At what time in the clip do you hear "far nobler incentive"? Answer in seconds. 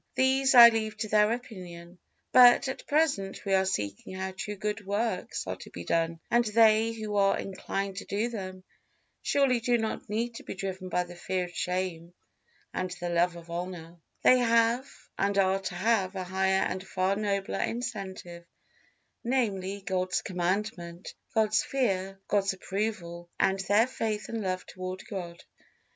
16.83-18.47